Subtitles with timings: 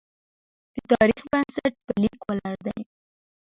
[0.75, 2.79] د تاریخ بنسټ په لیک ولاړ دی.